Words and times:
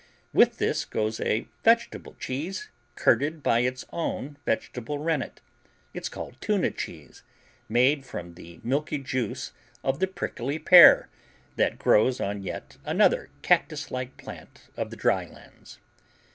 With 0.33 0.57
this 0.57 0.83
goes 0.83 1.19
a 1.19 1.45
vegetable 1.63 2.15
cheese 2.15 2.69
curded 2.95 3.43
by 3.43 3.59
its 3.59 3.85
own 3.93 4.37
vegetable 4.47 4.97
rennet. 4.97 5.41
It's 5.93 6.09
called 6.09 6.41
tuna 6.41 6.71
cheese, 6.71 7.21
made 7.69 8.03
from 8.03 8.33
the 8.33 8.59
milky 8.63 8.97
juice 8.97 9.51
of 9.83 9.99
the 9.99 10.07
prickly 10.07 10.57
pear 10.57 11.09
that 11.55 11.77
grows 11.77 12.19
on 12.19 12.41
yet 12.41 12.77
another 12.83 13.29
cactuslike 13.43 14.17
plant 14.17 14.69
of 14.75 14.89
the 14.89 14.97
dry 14.97 15.27
lands. 15.27 15.77